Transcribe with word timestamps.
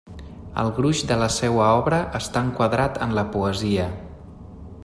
El 0.61 0.71
gruix 0.77 1.01
de 1.11 1.17
la 1.25 1.27
seua 1.35 1.67
obra 1.83 2.01
està 2.23 2.45
enquadrat 2.49 3.01
en 3.07 3.15
la 3.19 3.29
poesia. 3.37 3.87